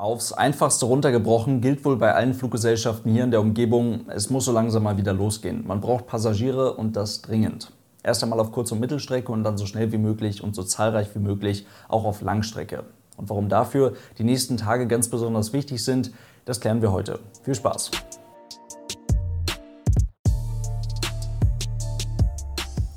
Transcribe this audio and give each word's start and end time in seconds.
Aufs 0.00 0.32
einfachste 0.32 0.86
runtergebrochen 0.86 1.60
gilt 1.60 1.84
wohl 1.84 1.98
bei 1.98 2.14
allen 2.14 2.32
Fluggesellschaften 2.32 3.12
hier 3.12 3.22
in 3.22 3.30
der 3.30 3.42
Umgebung, 3.42 4.06
es 4.08 4.30
muss 4.30 4.46
so 4.46 4.52
langsam 4.52 4.84
mal 4.84 4.96
wieder 4.96 5.12
losgehen. 5.12 5.66
Man 5.66 5.82
braucht 5.82 6.06
Passagiere 6.06 6.72
und 6.72 6.96
das 6.96 7.20
dringend. 7.20 7.70
Erst 8.02 8.22
einmal 8.22 8.40
auf 8.40 8.50
Kurz- 8.50 8.72
und 8.72 8.80
Mittelstrecke 8.80 9.30
und 9.30 9.44
dann 9.44 9.58
so 9.58 9.66
schnell 9.66 9.92
wie 9.92 9.98
möglich 9.98 10.42
und 10.42 10.56
so 10.56 10.62
zahlreich 10.62 11.14
wie 11.14 11.18
möglich 11.18 11.66
auch 11.88 12.06
auf 12.06 12.22
Langstrecke. 12.22 12.84
Und 13.18 13.28
warum 13.28 13.50
dafür 13.50 13.92
die 14.16 14.24
nächsten 14.24 14.56
Tage 14.56 14.86
ganz 14.86 15.08
besonders 15.08 15.52
wichtig 15.52 15.84
sind, 15.84 16.12
das 16.46 16.62
klären 16.62 16.80
wir 16.80 16.92
heute. 16.92 17.18
Viel 17.42 17.54
Spaß! 17.54 17.90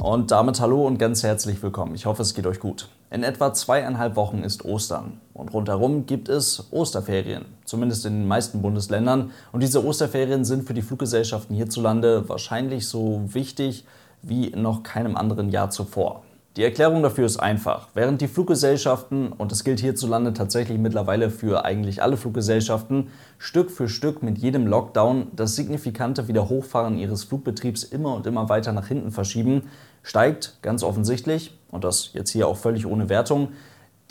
Und 0.04 0.32
damit 0.32 0.60
hallo 0.60 0.86
und 0.86 0.98
ganz 0.98 1.24
herzlich 1.24 1.64
willkommen. 1.64 1.96
Ich 1.96 2.06
hoffe, 2.06 2.24
es 2.24 2.34
geht 2.34 2.46
euch 2.46 2.60
gut. 2.60 2.90
In 3.10 3.24
etwa 3.24 3.54
zweieinhalb 3.54 4.18
Wochen 4.18 4.40
ist 4.40 4.66
Ostern 4.66 5.22
und 5.34 5.54
rundherum 5.54 6.06
gibt 6.06 6.28
es 6.28 6.68
Osterferien, 6.72 7.46
zumindest 7.64 8.06
in 8.06 8.12
den 8.12 8.28
meisten 8.28 8.62
Bundesländern. 8.62 9.32
Und 9.54 9.64
diese 9.64 9.86
Osterferien 9.86 10.44
sind 10.44 10.68
für 10.68 10.74
die 10.74 10.82
Fluggesellschaften 10.82 11.56
hierzulande 11.56 12.28
wahrscheinlich 12.28 12.86
so 12.90 13.22
wichtig 13.28 13.86
wie 14.22 14.50
noch 14.50 14.84
keinem 14.84 15.16
anderen 15.16 15.48
Jahr 15.48 15.70
zuvor. 15.70 16.24
Die 16.56 16.64
Erklärung 16.64 17.02
dafür 17.02 17.26
ist 17.26 17.38
einfach. 17.38 17.88
Während 17.96 18.22
die 18.22 18.28
Fluggesellschaften, 18.28 19.32
und 19.32 19.52
das 19.52 19.64
gilt 19.64 19.80
hierzulande 19.80 20.34
tatsächlich 20.34 20.78
mittlerweile 20.78 21.32
für 21.32 21.66
eigentlich 21.66 22.04
alle 22.04 22.16
Fluggesellschaften, 22.16 23.08
Stück 23.40 23.72
für 23.72 23.90
Stück 23.90 24.22
mit 24.22 24.38
jedem 24.38 24.68
Lockdown 24.68 25.30
das 25.36 25.56
signifikante 25.56 26.28
Wiederhochfahren 26.28 27.00
ihres 27.00 27.24
Flugbetriebs 27.24 27.84
immer 27.84 28.14
und 28.14 28.28
immer 28.28 28.50
weiter 28.50 28.72
nach 28.72 28.88
hinten 28.88 29.10
verschieben, 29.10 29.64
steigt 30.04 30.60
ganz 30.62 30.84
offensichtlich, 30.84 31.58
und 31.72 31.84
das 31.84 32.12
jetzt 32.14 32.30
hier 32.30 32.48
auch 32.48 32.58
völlig 32.58 32.86
ohne 32.86 33.10
Wertung, 33.10 33.50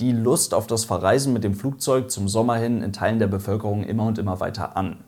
die 0.01 0.11
Lust 0.11 0.53
auf 0.53 0.67
das 0.67 0.85
Verreisen 0.85 1.33
mit 1.33 1.45
dem 1.45 1.55
Flugzeug 1.55 2.11
zum 2.11 2.27
Sommer 2.27 2.57
hin 2.57 2.83
in 2.83 2.93
Teilen 2.93 3.21
der 3.21 3.29
Bevölkerung 3.29 3.85
immer 3.85 4.07
und 4.07 4.19
immer 4.19 4.41
weiter 4.41 4.77
an. 4.77 5.05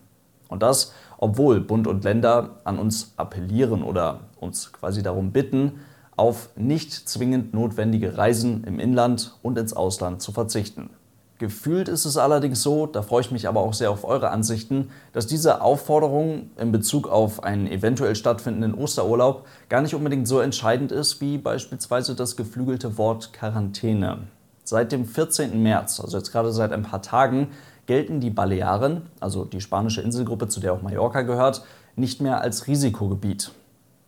Und 0.47 0.63
das, 0.63 0.93
obwohl 1.19 1.61
Bund 1.61 1.89
und 1.89 2.05
Länder 2.05 2.61
an 2.63 2.79
uns 2.79 3.13
appellieren 3.17 3.83
oder 3.83 4.21
uns 4.39 4.73
quasi 4.73 5.03
darum 5.03 5.33
bitten, 5.33 5.81
auf 6.17 6.51
nicht 6.57 6.93
zwingend 6.93 7.55
notwendige 7.55 8.17
Reisen 8.17 8.65
im 8.65 8.79
Inland 8.79 9.37
und 9.43 9.59
ins 9.59 9.73
Ausland 9.73 10.23
zu 10.23 10.33
verzichten. 10.33 10.91
Gefühlt 11.39 11.89
ist 11.89 12.05
es 12.05 12.17
allerdings 12.17 12.63
so, 12.63 12.87
da 12.87 13.03
freue 13.03 13.23
ich 13.23 13.33
mich 13.33 13.49
aber 13.49 13.61
auch 13.61 13.75
sehr 13.75 13.91
auf 13.91 14.05
eure 14.05 14.31
Ansichten, 14.31 14.91
dass 15.13 15.27
diese 15.27 15.63
Aufforderung 15.63 16.51
in 16.57 16.71
Bezug 16.71 17.09
auf 17.09 17.43
einen 17.43 17.67
eventuell 17.67 18.15
stattfindenden 18.15 18.73
Osterurlaub 18.73 19.45
gar 19.69 19.83
nicht 19.83 19.97
unbedingt 19.97 20.29
so 20.29 20.39
entscheidend 20.39 20.93
ist 20.93 21.21
wie 21.21 21.37
beispielsweise 21.37 22.15
das 22.15 22.37
geflügelte 22.37 22.99
Wort 22.99 23.33
Quarantäne. 23.33 24.19
Seit 24.63 24.93
dem 24.93 25.05
14. 25.05 25.61
März, 25.61 26.01
also 26.01 26.17
jetzt 26.17 26.31
gerade 26.31 26.53
seit 26.53 26.73
ein 26.73 26.83
paar 26.83 27.03
Tagen, 27.03 27.49
gelten 27.87 28.21
die 28.21 28.31
Balearen, 28.31 29.03
also 29.19 29.45
die 29.45 29.61
spanische 29.61 30.03
Inselgruppe, 30.03 30.47
zu 30.47 30.61
der 30.61 30.73
auch 30.73 30.83
Mallorca 30.83 31.23
gehört, 31.23 31.65
nicht 31.97 32.21
mehr 32.21 32.41
als 32.41 32.69
Risikogebiet. 32.69 33.51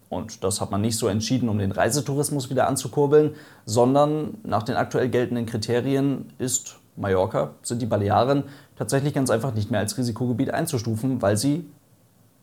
Und 0.09 0.45
das 0.45 0.61
hat 0.61 0.71
man 0.71 0.81
nicht 0.81 0.97
so 0.97 1.09
entschieden, 1.09 1.49
um 1.49 1.59
den 1.59 1.73
Reisetourismus 1.73 2.49
wieder 2.49 2.69
anzukurbeln, 2.69 3.35
sondern 3.65 4.39
nach 4.45 4.63
den 4.63 4.77
aktuell 4.77 5.09
geltenden 5.09 5.47
Kriterien 5.47 6.33
ist 6.39 6.79
Mallorca, 6.97 7.51
sind 7.63 7.83
die 7.83 7.87
Balearen 7.87 8.45
tatsächlich 8.77 9.15
ganz 9.15 9.31
einfach 9.31 9.55
nicht 9.55 9.71
mehr 9.71 9.81
als 9.81 9.99
Risikogebiet 9.99 10.51
einzustufen, 10.51 11.21
weil 11.23 11.37
sie 11.37 11.69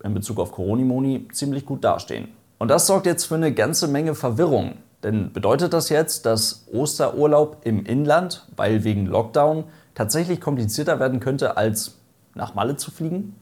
in 0.04 0.14
Bezug 0.14 0.40
auf 0.40 0.52
Coronimoni 0.52 1.28
ziemlich 1.32 1.66
gut 1.66 1.84
dastehen. 1.84 2.28
Und 2.60 2.68
das 2.68 2.88
sorgt 2.88 3.06
jetzt 3.06 3.26
für 3.26 3.36
eine 3.36 3.54
ganze 3.54 3.88
Menge 3.88 4.16
Verwirrung. 4.16 4.78
Denn 5.02 5.34
bedeutet 5.34 5.74
das 5.74 5.90
jetzt, 5.90 6.26
dass 6.26 6.66
Osterurlaub 6.72 7.58
im 7.64 7.86
Inland, 7.86 8.48
weil 8.56 8.84
wegen 8.84 9.06
Lockdown, 9.06 9.66
tatsächlich 9.96 10.40
komplizierter 10.40 11.00
werden 11.00 11.20
könnte, 11.20 11.58
als 11.58 11.98
nach 12.36 12.56
Malle 12.56 12.78
zu 12.78 12.90
fliegen? 12.90 13.36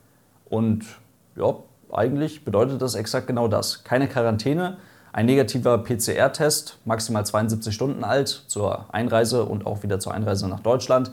Und 0.50 0.85
ja, 1.35 1.56
eigentlich 1.94 2.45
bedeutet 2.45 2.81
das 2.81 2.95
exakt 2.95 3.28
genau 3.28 3.47
das. 3.47 3.84
Keine 3.84 4.08
Quarantäne, 4.08 4.78
ein 5.14 5.25
negativer 5.25 5.78
PCR-Test, 5.78 6.78
maximal 6.85 7.25
72 7.25 7.74
Stunden 7.74 8.03
alt, 8.03 8.29
zur 8.47 8.85
Einreise 8.94 9.44
und 9.44 9.66
auch 9.66 9.84
wieder 9.84 10.00
zur 10.00 10.13
Einreise 10.13 10.47
nach 10.47 10.62
Deutschland. 10.62 11.12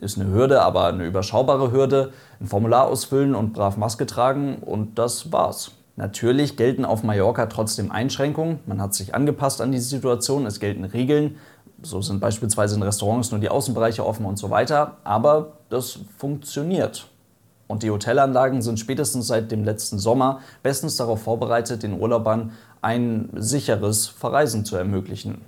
Ist 0.00 0.18
eine 0.18 0.30
Hürde, 0.30 0.62
aber 0.62 0.86
eine 0.86 1.04
überschaubare 1.04 1.72
Hürde. 1.72 2.12
Ein 2.40 2.46
Formular 2.46 2.86
ausfüllen 2.86 3.34
und 3.34 3.52
brav 3.52 3.76
Maske 3.76 4.06
tragen 4.06 4.58
und 4.58 4.98
das 4.98 5.32
war's. 5.32 5.72
Natürlich 5.96 6.56
gelten 6.56 6.84
auf 6.84 7.02
Mallorca 7.02 7.46
trotzdem 7.46 7.90
Einschränkungen. 7.90 8.60
Man 8.66 8.80
hat 8.80 8.94
sich 8.94 9.14
angepasst 9.14 9.60
an 9.60 9.72
die 9.72 9.80
Situation, 9.80 10.46
es 10.46 10.60
gelten 10.60 10.84
Regeln. 10.84 11.36
So 11.82 12.00
sind 12.00 12.20
beispielsweise 12.20 12.76
in 12.76 12.82
Restaurants 12.82 13.32
nur 13.32 13.40
die 13.40 13.48
Außenbereiche 13.48 14.06
offen 14.06 14.24
und 14.24 14.38
so 14.38 14.50
weiter. 14.50 14.98
Aber 15.02 15.54
das 15.68 15.98
funktioniert. 16.16 17.08
Und 17.68 17.82
die 17.82 17.90
Hotelanlagen 17.90 18.62
sind 18.62 18.80
spätestens 18.80 19.28
seit 19.28 19.52
dem 19.52 19.62
letzten 19.62 19.98
Sommer 19.98 20.40
bestens 20.62 20.96
darauf 20.96 21.22
vorbereitet, 21.22 21.82
den 21.82 22.00
Urlaubern 22.00 22.52
ein 22.80 23.28
sicheres 23.34 24.08
Verreisen 24.08 24.64
zu 24.64 24.76
ermöglichen. 24.76 25.42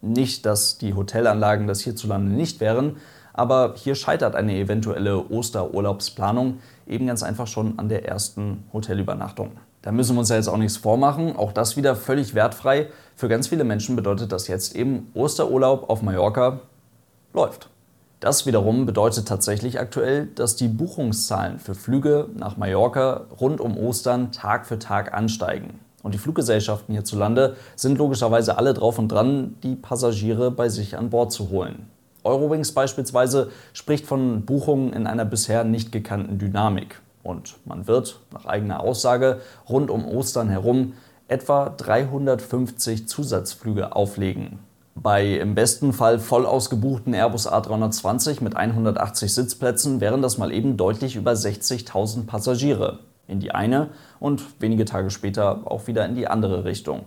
Nicht, 0.00 0.46
dass 0.46 0.78
die 0.78 0.94
Hotelanlagen 0.94 1.66
das 1.66 1.80
hierzulande 1.80 2.32
nicht 2.32 2.60
wären, 2.60 2.96
aber 3.32 3.74
hier 3.76 3.96
scheitert 3.96 4.34
eine 4.34 4.54
eventuelle 4.56 5.28
Osterurlaubsplanung 5.28 6.58
eben 6.86 7.06
ganz 7.06 7.22
einfach 7.22 7.46
schon 7.46 7.78
an 7.78 7.88
der 7.88 8.06
ersten 8.08 8.64
Hotelübernachtung. 8.72 9.52
Da 9.82 9.92
müssen 9.92 10.14
wir 10.14 10.20
uns 10.20 10.28
ja 10.28 10.36
jetzt 10.36 10.48
auch 10.48 10.56
nichts 10.56 10.76
vormachen, 10.76 11.36
auch 11.36 11.52
das 11.52 11.76
wieder 11.76 11.96
völlig 11.96 12.34
wertfrei. 12.34 12.88
Für 13.16 13.28
ganz 13.28 13.48
viele 13.48 13.64
Menschen 13.64 13.96
bedeutet 13.96 14.30
das 14.30 14.46
jetzt 14.46 14.76
eben 14.76 15.10
Osterurlaub 15.14 15.88
auf 15.88 16.02
Mallorca 16.02 16.60
läuft. 17.32 17.70
Das 18.20 18.44
wiederum 18.44 18.84
bedeutet 18.84 19.26
tatsächlich 19.26 19.80
aktuell, 19.80 20.26
dass 20.26 20.54
die 20.54 20.68
Buchungszahlen 20.68 21.58
für 21.58 21.74
Flüge 21.74 22.28
nach 22.36 22.58
Mallorca 22.58 23.24
rund 23.40 23.62
um 23.62 23.78
Ostern 23.78 24.30
Tag 24.30 24.66
für 24.66 24.78
Tag 24.78 25.14
ansteigen. 25.14 25.80
Und 26.02 26.12
die 26.12 26.18
Fluggesellschaften 26.18 26.92
hierzulande 26.92 27.56
sind 27.76 27.96
logischerweise 27.96 28.58
alle 28.58 28.74
drauf 28.74 28.98
und 28.98 29.08
dran, 29.08 29.56
die 29.62 29.74
Passagiere 29.74 30.50
bei 30.50 30.68
sich 30.68 30.98
an 30.98 31.08
Bord 31.08 31.32
zu 31.32 31.48
holen. 31.48 31.86
Eurowings 32.22 32.72
beispielsweise 32.72 33.50
spricht 33.72 34.04
von 34.04 34.44
Buchungen 34.44 34.92
in 34.92 35.06
einer 35.06 35.24
bisher 35.24 35.64
nicht 35.64 35.90
gekannten 35.90 36.38
Dynamik. 36.38 37.00
Und 37.22 37.56
man 37.64 37.86
wird, 37.86 38.20
nach 38.34 38.44
eigener 38.44 38.80
Aussage, 38.80 39.40
rund 39.66 39.90
um 39.90 40.06
Ostern 40.06 40.50
herum 40.50 40.92
etwa 41.28 41.70
350 41.70 43.08
Zusatzflüge 43.08 43.96
auflegen. 43.96 44.58
Bei 44.94 45.24
im 45.38 45.54
besten 45.54 45.92
Fall 45.92 46.18
voll 46.18 46.44
ausgebuchten 46.44 47.14
Airbus 47.14 47.48
A320 47.48 48.42
mit 48.42 48.56
180 48.56 49.32
Sitzplätzen 49.32 50.00
wären 50.00 50.20
das 50.20 50.36
mal 50.36 50.52
eben 50.52 50.76
deutlich 50.76 51.16
über 51.16 51.32
60.000 51.32 52.26
Passagiere 52.26 52.98
in 53.30 53.40
die 53.40 53.52
eine 53.52 53.90
und 54.18 54.42
wenige 54.60 54.84
Tage 54.84 55.10
später 55.10 55.60
auch 55.64 55.86
wieder 55.86 56.04
in 56.06 56.16
die 56.16 56.26
andere 56.26 56.64
Richtung. 56.64 57.02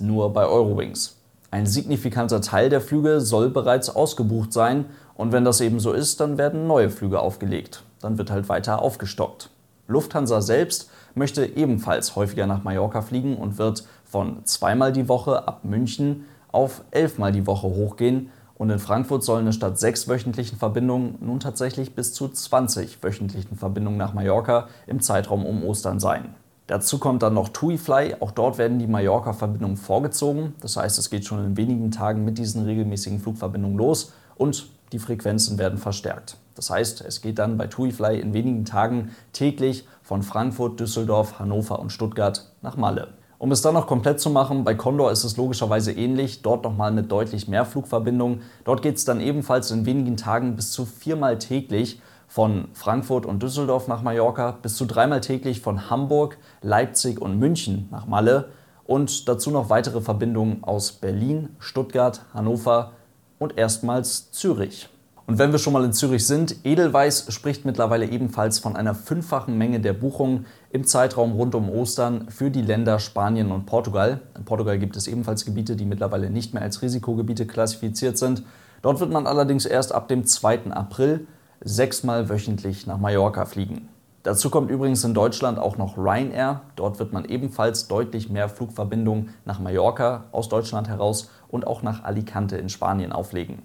Nur 0.00 0.32
bei 0.32 0.46
Eurowings. 0.46 1.16
Ein 1.50 1.66
signifikanter 1.66 2.40
Teil 2.40 2.70
der 2.70 2.80
Flüge 2.80 3.20
soll 3.20 3.50
bereits 3.50 3.94
ausgebucht 3.94 4.52
sein 4.52 4.86
und 5.14 5.32
wenn 5.32 5.44
das 5.44 5.60
eben 5.60 5.78
so 5.78 5.92
ist, 5.92 6.20
dann 6.20 6.38
werden 6.38 6.66
neue 6.66 6.90
Flüge 6.90 7.20
aufgelegt. 7.20 7.82
Dann 8.00 8.18
wird 8.18 8.30
halt 8.30 8.48
weiter 8.48 8.82
aufgestockt. 8.82 9.50
Lufthansa 9.86 10.40
selbst 10.40 10.90
möchte 11.14 11.46
ebenfalls 11.46 12.16
häufiger 12.16 12.46
nach 12.46 12.64
Mallorca 12.64 13.02
fliegen 13.02 13.36
und 13.36 13.58
wird 13.58 13.84
von 14.04 14.44
zweimal 14.44 14.92
die 14.92 15.08
Woche 15.08 15.46
ab 15.46 15.60
München 15.64 16.24
auf 16.56 16.82
elfmal 16.90 17.32
die 17.32 17.46
Woche 17.46 17.68
hochgehen. 17.68 18.30
Und 18.56 18.70
in 18.70 18.78
Frankfurt 18.78 19.22
sollen 19.22 19.46
es 19.46 19.54
statt 19.54 19.78
sechs 19.78 20.08
wöchentlichen 20.08 20.58
Verbindungen 20.58 21.18
nun 21.20 21.38
tatsächlich 21.38 21.94
bis 21.94 22.14
zu 22.14 22.28
20 22.28 23.02
wöchentlichen 23.02 23.58
Verbindungen 23.58 23.98
nach 23.98 24.14
Mallorca 24.14 24.68
im 24.86 25.00
Zeitraum 25.00 25.44
um 25.44 25.62
Ostern 25.62 26.00
sein. 26.00 26.34
Dazu 26.66 26.98
kommt 26.98 27.22
dann 27.22 27.34
noch 27.34 27.50
TuiFly. 27.50 28.16
Auch 28.20 28.30
dort 28.30 28.56
werden 28.56 28.78
die 28.78 28.86
Mallorca-Verbindungen 28.86 29.76
vorgezogen. 29.76 30.54
Das 30.60 30.78
heißt, 30.78 30.98
es 30.98 31.10
geht 31.10 31.26
schon 31.26 31.44
in 31.44 31.56
wenigen 31.58 31.90
Tagen 31.90 32.24
mit 32.24 32.38
diesen 32.38 32.64
regelmäßigen 32.64 33.20
Flugverbindungen 33.20 33.76
los 33.76 34.12
und 34.34 34.68
die 34.92 34.98
Frequenzen 34.98 35.58
werden 35.58 35.78
verstärkt. 35.78 36.38
Das 36.54 36.70
heißt, 36.70 37.02
es 37.02 37.20
geht 37.20 37.38
dann 37.38 37.58
bei 37.58 37.66
TuiFly 37.66 38.18
in 38.18 38.32
wenigen 38.32 38.64
Tagen 38.64 39.10
täglich 39.34 39.86
von 40.02 40.22
Frankfurt, 40.22 40.80
Düsseldorf, 40.80 41.38
Hannover 41.38 41.78
und 41.78 41.92
Stuttgart 41.92 42.50
nach 42.62 42.78
Malle. 42.78 43.08
Um 43.38 43.52
es 43.52 43.60
dann 43.60 43.74
noch 43.74 43.86
komplett 43.86 44.18
zu 44.18 44.30
machen, 44.30 44.64
bei 44.64 44.74
Condor 44.74 45.12
ist 45.12 45.24
es 45.24 45.36
logischerweise 45.36 45.92
ähnlich, 45.92 46.40
dort 46.40 46.64
nochmal 46.64 46.90
mit 46.90 47.12
deutlich 47.12 47.48
mehr 47.48 47.66
Flugverbindungen. 47.66 48.40
Dort 48.64 48.80
geht 48.80 48.96
es 48.96 49.04
dann 49.04 49.20
ebenfalls 49.20 49.70
in 49.70 49.84
wenigen 49.84 50.16
Tagen 50.16 50.56
bis 50.56 50.70
zu 50.70 50.86
viermal 50.86 51.38
täglich 51.38 52.00
von 52.28 52.68
Frankfurt 52.72 53.26
und 53.26 53.42
Düsseldorf 53.42 53.88
nach 53.88 54.02
Mallorca, 54.02 54.52
bis 54.62 54.76
zu 54.76 54.86
dreimal 54.86 55.20
täglich 55.20 55.60
von 55.60 55.90
Hamburg, 55.90 56.38
Leipzig 56.62 57.20
und 57.20 57.38
München 57.38 57.88
nach 57.90 58.06
Malle 58.06 58.48
und 58.84 59.28
dazu 59.28 59.50
noch 59.50 59.68
weitere 59.68 60.00
Verbindungen 60.00 60.64
aus 60.64 60.92
Berlin, 60.92 61.50
Stuttgart, 61.58 62.22
Hannover 62.32 62.92
und 63.38 63.58
erstmals 63.58 64.32
Zürich. 64.32 64.88
Und 65.26 65.38
wenn 65.38 65.50
wir 65.50 65.58
schon 65.58 65.72
mal 65.72 65.84
in 65.84 65.92
Zürich 65.92 66.24
sind, 66.24 66.64
Edelweiss 66.64 67.26
spricht 67.34 67.64
mittlerweile 67.64 68.06
ebenfalls 68.06 68.60
von 68.60 68.76
einer 68.76 68.94
fünffachen 68.94 69.58
Menge 69.58 69.80
der 69.80 69.92
Buchungen 69.92 70.46
im 70.70 70.86
Zeitraum 70.86 71.32
rund 71.32 71.56
um 71.56 71.68
Ostern 71.68 72.28
für 72.28 72.48
die 72.48 72.62
Länder 72.62 73.00
Spanien 73.00 73.50
und 73.50 73.66
Portugal. 73.66 74.20
In 74.36 74.44
Portugal 74.44 74.78
gibt 74.78 74.96
es 74.96 75.08
ebenfalls 75.08 75.44
Gebiete, 75.44 75.74
die 75.74 75.84
mittlerweile 75.84 76.30
nicht 76.30 76.54
mehr 76.54 76.62
als 76.62 76.80
Risikogebiete 76.80 77.44
klassifiziert 77.44 78.18
sind. 78.18 78.44
Dort 78.82 79.00
wird 79.00 79.10
man 79.10 79.26
allerdings 79.26 79.66
erst 79.66 79.92
ab 79.92 80.06
dem 80.06 80.26
2. 80.26 80.70
April 80.70 81.26
sechsmal 81.60 82.28
wöchentlich 82.28 82.86
nach 82.86 82.98
Mallorca 82.98 83.46
fliegen. 83.46 83.88
Dazu 84.22 84.48
kommt 84.48 84.70
übrigens 84.70 85.02
in 85.02 85.14
Deutschland 85.14 85.58
auch 85.58 85.76
noch 85.76 85.98
Ryanair. 85.98 86.60
Dort 86.76 87.00
wird 87.00 87.12
man 87.12 87.24
ebenfalls 87.24 87.88
deutlich 87.88 88.28
mehr 88.28 88.48
Flugverbindungen 88.48 89.30
nach 89.44 89.58
Mallorca 89.58 90.26
aus 90.30 90.48
Deutschland 90.48 90.88
heraus 90.88 91.30
und 91.48 91.66
auch 91.66 91.82
nach 91.82 92.04
Alicante 92.04 92.56
in 92.58 92.68
Spanien 92.68 93.10
auflegen. 93.10 93.62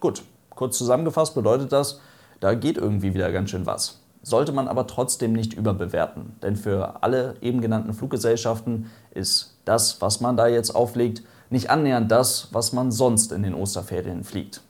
Gut, 0.00 0.22
kurz 0.60 0.78
zusammengefasst 0.78 1.34
bedeutet 1.34 1.72
das, 1.72 1.98
da 2.38 2.54
geht 2.54 2.78
irgendwie 2.78 3.14
wieder 3.14 3.32
ganz 3.32 3.50
schön 3.50 3.66
was. 3.66 3.98
Sollte 4.22 4.52
man 4.52 4.68
aber 4.68 4.86
trotzdem 4.86 5.32
nicht 5.32 5.54
überbewerten, 5.54 6.36
denn 6.42 6.54
für 6.54 7.02
alle 7.02 7.34
eben 7.40 7.60
genannten 7.60 7.94
Fluggesellschaften 7.94 8.90
ist 9.12 9.58
das, 9.64 10.00
was 10.00 10.20
man 10.20 10.36
da 10.36 10.46
jetzt 10.46 10.70
auflegt, 10.70 11.22
nicht 11.50 11.70
annähernd 11.70 12.12
das, 12.12 12.50
was 12.52 12.72
man 12.72 12.92
sonst 12.92 13.32
in 13.32 13.42
den 13.42 13.54
Osterferien 13.54 14.22
fliegt. 14.22 14.60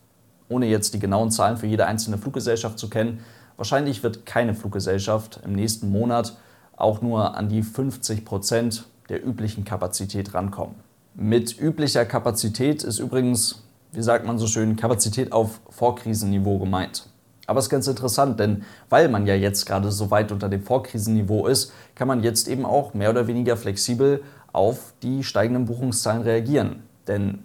Ohne 0.48 0.66
jetzt 0.66 0.94
die 0.94 0.98
genauen 0.98 1.30
Zahlen 1.30 1.58
für 1.58 1.66
jede 1.66 1.86
einzelne 1.86 2.16
Fluggesellschaft 2.16 2.78
zu 2.78 2.88
kennen, 2.88 3.20
Wahrscheinlich 3.60 4.02
wird 4.02 4.24
keine 4.24 4.54
Fluggesellschaft 4.54 5.40
im 5.44 5.52
nächsten 5.52 5.90
Monat 5.90 6.34
auch 6.78 7.02
nur 7.02 7.36
an 7.36 7.50
die 7.50 7.62
50 7.62 8.24
Prozent 8.24 8.86
der 9.10 9.22
üblichen 9.22 9.66
Kapazität 9.66 10.32
rankommen. 10.32 10.76
Mit 11.14 11.60
üblicher 11.60 12.06
Kapazität 12.06 12.82
ist 12.82 12.98
übrigens, 13.00 13.62
wie 13.92 14.02
sagt 14.02 14.26
man 14.26 14.38
so 14.38 14.46
schön, 14.46 14.76
Kapazität 14.76 15.32
auf 15.32 15.60
Vorkrisenniveau 15.68 16.58
gemeint. 16.58 17.06
Aber 17.46 17.58
es 17.58 17.66
ist 17.66 17.70
ganz 17.70 17.88
interessant, 17.88 18.38
denn 18.38 18.62
weil 18.88 19.08
man 19.08 19.26
ja 19.26 19.34
jetzt 19.34 19.66
gerade 19.66 19.90
so 19.90 20.10
weit 20.10 20.30
unter 20.30 20.48
dem 20.48 20.62
Vorkrisenniveau 20.62 21.46
ist, 21.46 21.72
kann 21.96 22.06
man 22.06 22.22
jetzt 22.22 22.46
eben 22.46 22.64
auch 22.64 22.94
mehr 22.94 23.10
oder 23.10 23.26
weniger 23.26 23.56
flexibel 23.56 24.22
auf 24.52 24.94
die 25.02 25.24
steigenden 25.24 25.64
Buchungszahlen 25.64 26.22
reagieren. 26.22 26.84
Denn 27.08 27.40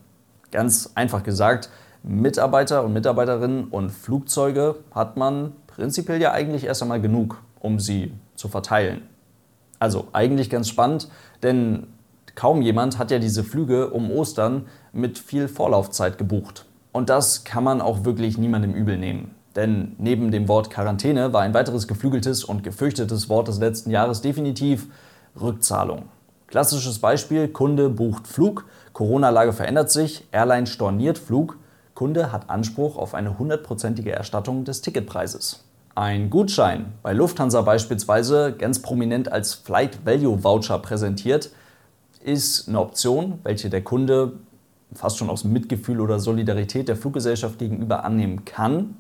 ganz 0.51 0.91
einfach 0.93 1.23
gesagt, 1.23 1.69
Mitarbeiter 2.03 2.83
und 2.83 2.93
Mitarbeiterinnen 2.93 3.65
und 3.65 3.89
Flugzeuge 3.89 4.75
hat 4.93 5.17
man 5.17 5.53
prinzipiell 5.65 6.21
ja 6.21 6.31
eigentlich 6.33 6.65
erst 6.65 6.83
einmal 6.83 7.01
genug, 7.01 7.41
um 7.59 7.79
sie 7.79 8.13
zu 8.35 8.47
verteilen. 8.47 9.01
Also 9.79 10.07
eigentlich 10.13 10.51
ganz 10.51 10.69
spannend, 10.69 11.09
denn 11.41 11.87
kaum 12.35 12.61
jemand 12.61 12.97
hat 12.97 13.11
ja 13.11 13.19
diese 13.19 13.43
Flüge 13.43 13.89
um 13.89 14.11
Ostern 14.11 14.67
mit 14.93 15.17
viel 15.17 15.47
Vorlaufzeit 15.47 16.17
gebucht. 16.17 16.65
Und 16.91 17.09
das 17.09 17.43
kann 17.43 17.63
man 17.63 17.81
auch 17.81 18.05
wirklich 18.05 18.37
niemandem 18.37 18.73
übel 18.73 18.97
nehmen. 18.97 19.31
Denn 19.55 19.95
neben 19.97 20.31
dem 20.31 20.47
Wort 20.47 20.69
Quarantäne 20.69 21.33
war 21.33 21.41
ein 21.41 21.53
weiteres 21.53 21.87
geflügeltes 21.87 22.43
und 22.43 22.63
gefürchtetes 22.63 23.29
Wort 23.29 23.47
des 23.47 23.59
letzten 23.59 23.89
Jahres 23.89 24.21
definitiv 24.21 24.87
Rückzahlung. 25.39 26.03
Klassisches 26.47 26.99
Beispiel, 26.99 27.47
Kunde 27.47 27.89
bucht 27.89 28.27
Flug, 28.27 28.65
Corona-Lage 28.93 29.53
verändert 29.53 29.91
sich, 29.91 30.27
Airline 30.31 30.67
storniert 30.67 31.17
Flug, 31.17 31.57
Kunde 31.95 32.31
hat 32.31 32.49
Anspruch 32.49 32.97
auf 32.97 33.13
eine 33.13 33.39
hundertprozentige 33.39 34.11
Erstattung 34.11 34.65
des 34.65 34.81
Ticketpreises. 34.81 35.63
Ein 35.95 36.29
Gutschein, 36.29 36.93
bei 37.03 37.13
Lufthansa 37.13 37.61
beispielsweise 37.61 38.53
ganz 38.57 38.81
prominent 38.81 39.31
als 39.31 39.53
Flight 39.53 40.05
Value 40.05 40.43
Voucher 40.43 40.79
präsentiert, 40.79 41.51
ist 42.25 42.67
eine 42.67 42.79
Option, 42.79 43.39
welche 43.43 43.69
der 43.69 43.83
Kunde 43.83 44.33
fast 44.93 45.17
schon 45.17 45.29
aus 45.29 45.43
Mitgefühl 45.43 46.01
oder 46.01 46.19
Solidarität 46.19 46.87
der 46.87 46.95
Fluggesellschaft 46.95 47.59
gegenüber 47.59 48.03
annehmen 48.03 48.45
kann, 48.45 48.97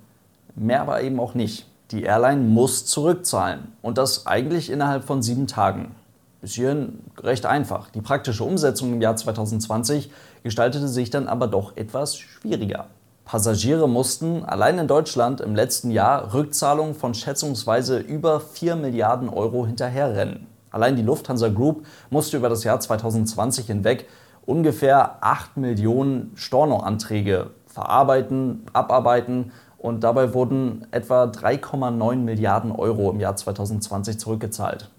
mehr 0.55 0.81
aber 0.81 1.01
eben 1.01 1.19
auch 1.19 1.33
nicht. 1.33 1.67
Die 1.91 2.03
Airline 2.03 2.41
muss 2.41 2.85
zurückzahlen 2.85 3.71
und 3.81 3.97
das 3.97 4.27
eigentlich 4.27 4.69
innerhalb 4.69 5.03
von 5.05 5.21
sieben 5.21 5.47
Tagen. 5.47 5.95
Bis 6.41 6.53
hierhin 6.53 6.99
recht 7.19 7.45
einfach. 7.45 7.89
Die 7.89 8.01
praktische 8.01 8.43
Umsetzung 8.43 8.93
im 8.93 9.01
Jahr 9.01 9.15
2020 9.15 10.11
gestaltete 10.43 10.87
sich 10.87 11.09
dann 11.09 11.27
aber 11.27 11.47
doch 11.47 11.75
etwas 11.77 12.17
schwieriger. 12.17 12.87
Passagiere 13.23 13.89
mussten 13.89 14.45
allein 14.45 14.77
in 14.77 14.87
Deutschland 14.87 15.41
im 15.41 15.55
letzten 15.55 15.89
Jahr 15.89 16.33
Rückzahlungen 16.33 16.93
von 16.93 17.15
schätzungsweise 17.15 17.97
über 17.97 18.39
4 18.39 18.75
Milliarden 18.75 19.29
Euro 19.29 19.65
hinterherrennen. 19.65 20.45
Allein 20.75 20.97
die 20.97 21.03
Lufthansa 21.03 21.47
Group 21.47 21.85
musste 22.09 22.35
über 22.35 22.49
das 22.49 22.65
Jahr 22.65 22.81
2020 22.81 23.67
hinweg 23.67 24.09
ungefähr 24.45 25.23
8 25.23 25.55
Millionen 25.55 26.33
Stornoanträge 26.35 27.51
verarbeiten, 27.65 28.65
abarbeiten 28.73 29.53
und 29.77 30.03
dabei 30.03 30.33
wurden 30.33 30.85
etwa 30.91 31.23
3,9 31.23 32.17
Milliarden 32.17 32.73
Euro 32.73 33.09
im 33.09 33.21
Jahr 33.21 33.37
2020 33.37 34.19
zurückgezahlt. 34.19 34.91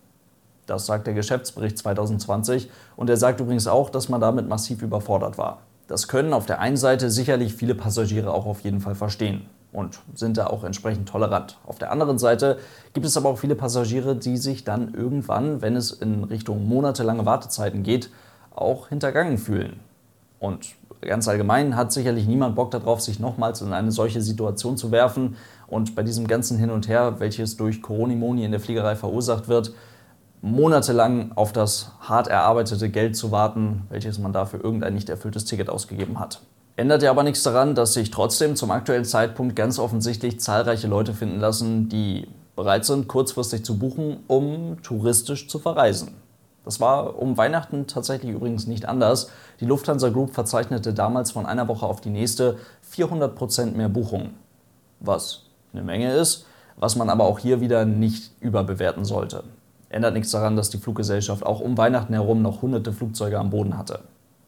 Das 0.65 0.87
sagt 0.87 1.07
der 1.07 1.13
Geschäftsbericht 1.13 1.77
2020 1.77 2.71
und 2.97 3.11
er 3.11 3.19
sagt 3.19 3.41
übrigens 3.41 3.67
auch, 3.67 3.91
dass 3.91 4.09
man 4.09 4.23
damit 4.23 4.49
massiv 4.49 4.81
überfordert 4.81 5.37
war. 5.37 5.59
Das 5.89 6.09
können 6.09 6.33
auf 6.33 6.47
der 6.47 6.59
einen 6.59 6.79
Seite 6.79 7.11
sicherlich 7.11 7.55
viele 7.55 7.75
Passagiere 7.75 8.33
auch 8.33 8.47
auf 8.47 8.61
jeden 8.61 8.81
Fall 8.81 8.95
verstehen 8.95 9.47
und 9.77 10.01
sind 10.15 10.39
da 10.39 10.47
auch 10.47 10.65
entsprechend 10.65 11.07
tolerant. 11.07 11.59
Auf 11.67 11.79
der 11.79 11.93
anderen 11.93 12.19
Seite 12.19 12.59
gibt 12.95 13.05
es 13.05 13.15
aber 13.19 13.29
auch 13.29 13.39
viele 13.39 13.55
Passagiere, 13.55 14.17
die 14.17 14.39
sich 14.39 14.65
dann 14.65 14.95
irgendwann, 14.95 15.61
wenn 15.61 15.77
es 15.77 15.93
in 15.93 16.25
Richtung 16.25 16.67
monatelange 16.67 17.27
Wartezeiten 17.27 17.83
geht, 17.83 18.11
auch 18.55 18.89
hintergangen 18.89 19.37
fühlen. 19.37 19.81
Und 20.39 20.69
ganz 21.03 21.29
allgemein 21.29 21.77
hat 21.77 21.93
sicherlich 21.93 22.27
niemand 22.27 22.57
Bock 22.57 22.71
darauf, 22.71 23.03
sich 23.03 23.21
nochmals 23.21 23.61
in 23.61 23.75
eine 23.75 23.93
solche 23.93 24.23
Situation 24.23 24.79
zu 24.79 24.91
werfen. 24.93 25.37
Und 25.67 25.95
bei 25.95 26.03
diesem 26.03 26.27
ganzen 26.27 26.57
Hin 26.59 26.71
und 26.71 26.89
Her, 26.89 27.17
welches 27.21 27.59
durch 27.59 27.83
Coronimoni 27.83 28.47
in 28.47 28.53
der 28.53 28.61
Fliegerei 28.61 28.97
verursacht 28.97 29.47
wird, 29.47 29.75
monatelang 30.41 31.33
auf 31.35 31.53
das 31.53 31.93
hart 32.01 32.29
erarbeitete 32.29 32.89
Geld 32.89 33.15
zu 33.15 33.31
warten, 33.31 33.83
welches 33.91 34.19
man 34.19 34.33
dafür 34.33 34.65
irgendein 34.65 34.95
nicht 34.95 35.11
erfülltes 35.11 35.45
Ticket 35.45 35.69
ausgegeben 35.69 36.19
hat. 36.19 36.41
Ändert 36.77 37.03
ja 37.03 37.11
aber 37.11 37.23
nichts 37.23 37.43
daran, 37.43 37.75
dass 37.75 37.95
sich 37.95 38.11
trotzdem 38.11 38.55
zum 38.55 38.71
aktuellen 38.71 39.05
Zeitpunkt 39.05 39.57
ganz 39.57 39.79
offensichtlich 39.79 40.41
zahlreiche 40.41 40.89
Leute 40.89 41.15
finden 41.15 41.41
lassen, 41.41 41.89
die 41.89 42.29
bereit 42.55 42.85
sind, 42.85 43.09
kurzfristig 43.09 43.65
zu 43.65 43.79
buchen, 43.79 44.19
um 44.27 44.83
touristisch 44.83 45.49
zu 45.49 45.59
verreisen. 45.59 46.15
Das 46.65 46.81
war 46.81 47.19
um 47.19 47.37
Weihnachten 47.37 47.87
tatsächlich 47.87 48.33
übrigens 48.33 48.67
nicht 48.67 48.87
anders. 48.87 49.31
Die 49.61 49.67
Lufthansa 49.67 50.11
Group 50.11 50.35
verzeichnete 50.35 50.93
damals 50.93 51.31
von 51.31 51.47
einer 51.47 51.69
Woche 51.69 51.87
auf 51.87 52.01
die 52.01 52.11
nächste 52.11 52.59
400 52.83 53.35
Prozent 53.35 53.77
mehr 53.77 53.89
Buchungen. 53.89 54.35
Was 55.01 55.43
eine 55.73 55.83
Menge 55.83 56.13
ist, 56.15 56.47
was 56.77 56.97
man 56.97 57.09
aber 57.09 57.25
auch 57.25 57.39
hier 57.39 57.61
wieder 57.61 57.85
nicht 57.85 58.33
überbewerten 58.41 59.05
sollte 59.05 59.45
ändert 59.89 60.15
nichts 60.15 60.31
daran, 60.31 60.57
dass 60.57 60.71
die 60.71 60.79
Fluggesellschaft 60.79 61.45
auch 61.45 61.61
um 61.61 61.79
Weihnachten 61.79 62.13
herum 62.13 62.43
noch 62.43 62.63
hunderte 62.63 62.93
Flugzeuge 62.93 63.39
am 63.39 63.51
Boden 63.51 63.79
hatte. 63.79 64.01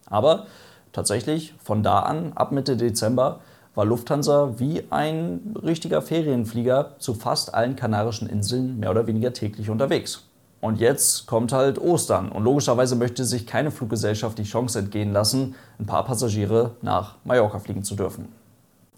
Aber 0.06 0.46
tatsächlich 0.92 1.54
von 1.62 1.82
da 1.82 2.00
an, 2.00 2.32
ab 2.34 2.52
Mitte 2.52 2.76
Dezember, 2.76 3.40
war 3.74 3.84
Lufthansa 3.84 4.54
wie 4.58 4.84
ein 4.90 5.54
richtiger 5.62 6.02
Ferienflieger 6.02 6.96
zu 6.98 7.14
fast 7.14 7.54
allen 7.54 7.76
kanarischen 7.76 8.28
Inseln 8.28 8.80
mehr 8.80 8.90
oder 8.90 9.06
weniger 9.06 9.32
täglich 9.32 9.70
unterwegs. 9.70 10.24
Und 10.60 10.80
jetzt 10.80 11.26
kommt 11.28 11.52
halt 11.52 11.78
Ostern 11.78 12.30
und 12.30 12.42
logischerweise 12.42 12.96
möchte 12.96 13.24
sich 13.24 13.46
keine 13.46 13.70
Fluggesellschaft 13.70 14.36
die 14.38 14.42
Chance 14.42 14.80
entgehen 14.80 15.12
lassen, 15.12 15.54
ein 15.78 15.86
paar 15.86 16.04
Passagiere 16.04 16.72
nach 16.82 17.14
Mallorca 17.22 17.60
fliegen 17.60 17.84
zu 17.84 17.94
dürfen. 17.94 18.28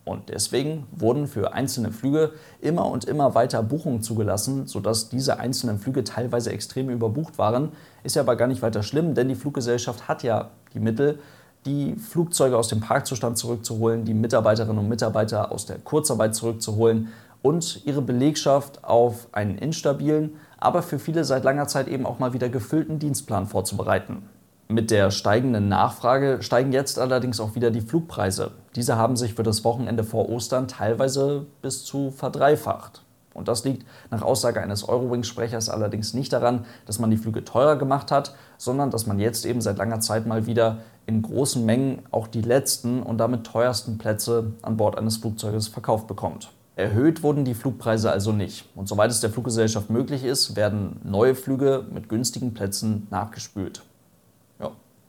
Und 0.07 0.31
deswegen 0.31 0.87
wurden 0.93 1.27
für 1.27 1.53
einzelne 1.53 1.93
Flüge 1.93 2.33
immer 2.63 2.87
und 2.87 3.05
immer 3.05 3.35
weiter 3.35 3.63
Buchungen 3.63 4.03
zugelassen, 4.03 4.67
sodass 4.67 5.11
diese 5.11 5.39
einzelnen 5.39 5.79
Flüge 5.79 6.05
teilweise 6.05 6.51
extrem 6.51 6.89
überbucht 6.89 7.37
waren. 7.37 7.73
Ist 8.03 8.17
ja 8.17 8.23
aber 8.23 8.37
gar 8.37 8.49
nicht 8.49 8.63
weiter 8.63 8.83
schlimm, 8.83 9.15
denn 9.15 9.29
die 9.29 9.35
Fluggesellschaft 9.35 10.09
hat 10.09 10.23
ja 10.23 10.51
die 10.73 10.81
Mittel, 10.81 11.19
die 11.67 11.95
Flugzeuge 11.97 12.57
aus 12.57 12.69
dem 12.69 12.81
Parkzustand 12.81 13.37
zurückzuholen, 13.37 14.05
die 14.05 14.15
Mitarbeiterinnen 14.15 14.79
und 14.79 14.89
Mitarbeiter 14.89 15.53
aus 15.53 15.67
der 15.67 15.79
Kurzarbeit 15.79 16.35
zurückzuholen 16.35 17.09
und 17.43 17.83
ihre 17.85 18.03
Belegschaft 18.03 18.85
auf 18.85 19.29
einen 19.33 19.59
instabilen, 19.59 20.35
aber 20.59 20.83
für 20.83 20.99
viele 20.99 21.25
seit 21.25 21.45
langer 21.45 21.69
Zeit 21.69 21.89
eben 21.89 22.07
auch 22.07 22.19
mal 22.19 22.33
wieder 22.33 22.49
gefüllten 22.49 22.99
Dienstplan 22.99 23.47
vorzubereiten. 23.47 24.23
Mit 24.69 24.91
der 24.91 25.11
steigenden 25.11 25.69
Nachfrage 25.69 26.43
steigen 26.43 26.73
jetzt 26.73 26.99
allerdings 26.99 27.41
auch 27.41 27.57
wieder 27.57 27.73
die 27.73 27.81
Flugpreise. 27.81 28.53
Diese 28.77 28.97
haben 28.97 29.17
sich 29.17 29.35
für 29.35 29.43
das 29.43 29.65
Wochenende 29.65 30.05
vor 30.05 30.29
Ostern 30.29 30.69
teilweise 30.69 31.47
bis 31.61 31.85
zu 31.85 32.13
verdreifacht. 32.13 33.03
Und 33.35 33.49
das 33.49 33.65
liegt 33.65 33.87
nach 34.11 34.23
Aussage 34.23 34.61
eines 34.61 34.89
Eurowings-Sprechers 34.89 35.69
allerdings 35.69 36.15
nicht 36.15 36.33
daran, 36.33 36.67
dass 36.87 36.99
man 36.99 37.11
die 37.11 37.17
Flüge 37.17 37.45
teurer 37.45 37.77
gemacht 37.77 38.11
hat, 38.11 38.35
sondern 38.59 38.91
dass 38.91 39.07
man 39.07 39.19
jetzt 39.19 39.47
eben 39.47 39.61
seit 39.61 39.79
langer 39.79 40.01
Zeit 40.01 40.27
mal 40.27 40.47
wieder 40.47 40.79
in 41.07 41.23
großen 41.23 41.65
Mengen 41.65 42.03
auch 42.11 42.27
die 42.27 42.43
letzten 42.43 43.03
und 43.03 43.19
damit 43.19 43.45
teuersten 43.45 43.99
Plätze 43.99 44.53
an 44.63 44.77
Bord 44.77 44.99
eines 44.99 45.19
Flugzeuges 45.19 45.69
verkauft 45.69 46.07
bekommt. 46.07 46.51
Erhöht 46.77 47.23
wurden 47.23 47.45
die 47.45 47.55
Flugpreise 47.55 48.11
also 48.11 48.33
nicht. 48.33 48.69
Und 48.75 48.89
soweit 48.89 49.11
es 49.11 49.21
der 49.21 49.31
Fluggesellschaft 49.31 49.91
möglich 49.91 50.25
ist, 50.25 50.57
werden 50.57 51.01
neue 51.05 51.35
Flüge 51.35 51.85
mit 51.93 52.09
günstigen 52.09 52.55
Plätzen 52.55 53.07
nachgespült. 53.11 53.83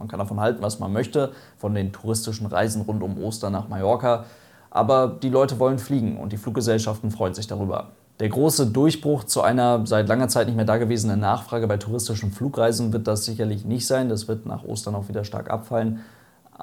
Man 0.01 0.07
kann 0.07 0.17
davon 0.17 0.39
halten, 0.39 0.63
was 0.63 0.79
man 0.79 0.91
möchte, 0.91 1.31
von 1.57 1.75
den 1.75 1.93
touristischen 1.93 2.47
Reisen 2.47 2.81
rund 2.81 3.03
um 3.03 3.23
Ostern 3.23 3.53
nach 3.53 3.67
Mallorca. 3.67 4.25
Aber 4.71 5.07
die 5.21 5.29
Leute 5.29 5.59
wollen 5.59 5.77
fliegen 5.77 6.17
und 6.17 6.31
die 6.31 6.37
Fluggesellschaften 6.37 7.11
freuen 7.11 7.35
sich 7.35 7.45
darüber. 7.45 7.89
Der 8.20 8.30
große 8.30 8.68
Durchbruch 8.68 9.24
zu 9.24 9.41
einer 9.41 9.86
seit 9.88 10.08
langer 10.08 10.27
Zeit 10.27 10.48
nicht 10.48 10.56
mehr 10.56 10.65
dagewesenen 10.65 11.20
Nachfrage 11.20 11.68
bei 11.68 11.77
touristischen 11.77 12.32
Flugreisen 12.32 12.94
wird 12.94 13.08
das 13.08 13.25
sicherlich 13.25 13.65
nicht 13.65 13.88
sein. 13.88 14.10
Das 14.10 14.27
wird 14.27 14.46
nach 14.46 14.63
Ostern 14.63 14.94
auch 14.96 15.08
wieder 15.08 15.24
stark 15.24 15.50
abfallen. 15.50 16.01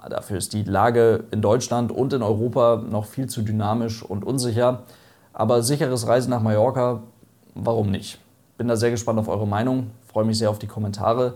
Dafür 0.09 0.39
ist 0.39 0.53
die 0.53 0.63
Lage 0.63 1.25
in 1.33 1.43
Deutschland 1.43 1.91
und 1.91 2.13
in 2.13 2.23
Europa 2.23 2.83
noch 2.89 3.07
viel 3.07 3.27
zu 3.29 3.43
dynamisch 3.43 4.03
und 4.03 4.25
unsicher. 4.25 4.83
Aber 5.33 5.63
sicheres 5.63 6.07
Reisen 6.07 6.31
nach 6.31 6.43
Mallorca, 6.43 7.03
warum 7.55 7.91
nicht? 7.91 8.21
Bin 8.57 8.69
da 8.69 8.77
sehr 8.77 8.91
gespannt 8.91 9.19
auf 9.19 9.29
eure 9.29 9.47
Meinung, 9.47 9.91
freue 10.07 10.25
mich 10.25 10.39
sehr 10.39 10.51
auf 10.51 10.59
die 10.59 10.67
Kommentare. 10.67 11.35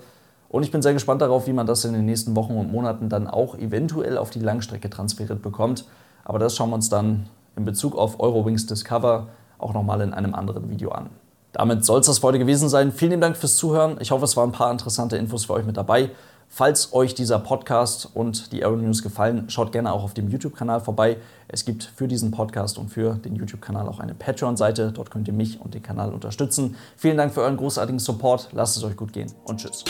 Und 0.48 0.64
ich 0.64 0.70
bin 0.70 0.82
sehr 0.82 0.92
gespannt 0.92 1.22
darauf, 1.22 1.46
wie 1.46 1.52
man 1.52 1.66
das 1.66 1.84
in 1.84 1.94
den 1.94 2.04
nächsten 2.04 2.36
Wochen 2.36 2.56
und 2.56 2.70
Monaten 2.70 3.08
dann 3.08 3.26
auch 3.26 3.56
eventuell 3.56 4.18
auf 4.18 4.30
die 4.30 4.40
Langstrecke 4.40 4.90
transferiert 4.90 5.40
bekommt. 5.40 5.84
Aber 6.24 6.38
das 6.38 6.54
schauen 6.54 6.70
wir 6.70 6.74
uns 6.74 6.88
dann 6.88 7.26
in 7.56 7.64
Bezug 7.64 7.96
auf 7.96 8.20
Eurowings 8.20 8.66
Discover 8.66 9.28
auch 9.62 9.74
nochmal 9.74 10.00
in 10.00 10.12
einem 10.12 10.34
anderen 10.34 10.68
Video 10.70 10.90
an. 10.90 11.10
Damit 11.52 11.84
soll 11.84 12.00
es 12.00 12.06
das 12.06 12.18
für 12.18 12.28
heute 12.28 12.38
gewesen 12.38 12.68
sein. 12.68 12.92
Vielen 12.92 13.20
Dank 13.20 13.36
fürs 13.36 13.56
Zuhören. 13.56 13.98
Ich 14.00 14.10
hoffe, 14.10 14.24
es 14.24 14.36
waren 14.36 14.50
ein 14.50 14.52
paar 14.52 14.70
interessante 14.70 15.16
Infos 15.16 15.44
für 15.44 15.52
euch 15.52 15.66
mit 15.66 15.76
dabei. 15.76 16.10
Falls 16.54 16.92
euch 16.92 17.14
dieser 17.14 17.38
Podcast 17.38 18.10
und 18.12 18.52
die 18.52 18.62
Aero 18.62 18.76
News 18.76 19.02
gefallen, 19.02 19.48
schaut 19.48 19.72
gerne 19.72 19.90
auch 19.90 20.04
auf 20.04 20.12
dem 20.12 20.28
YouTube-Kanal 20.28 20.82
vorbei. 20.82 21.16
Es 21.48 21.64
gibt 21.64 21.84
für 21.84 22.08
diesen 22.08 22.30
Podcast 22.30 22.76
und 22.76 22.90
für 22.90 23.14
den 23.14 23.36
YouTube-Kanal 23.36 23.88
auch 23.88 24.00
eine 24.00 24.14
Patreon-Seite. 24.14 24.92
Dort 24.92 25.10
könnt 25.10 25.28
ihr 25.28 25.34
mich 25.34 25.60
und 25.62 25.72
den 25.72 25.82
Kanal 25.82 26.12
unterstützen. 26.12 26.76
Vielen 26.96 27.16
Dank 27.16 27.32
für 27.32 27.40
euren 27.40 27.56
großartigen 27.56 27.98
Support. 27.98 28.50
Lasst 28.52 28.76
es 28.76 28.84
euch 28.84 28.96
gut 28.96 29.14
gehen 29.14 29.32
und 29.44 29.60
tschüss. 29.60 29.84